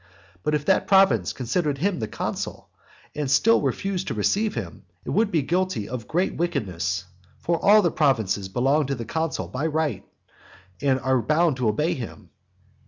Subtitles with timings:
[0.41, 2.69] But if that province considered him the consul,
[3.13, 7.05] and still refused to receive him, it would be guilty of great wickedness.
[7.37, 10.03] For all the provinces belong to the consul of right,
[10.81, 12.31] and are bound to obey him.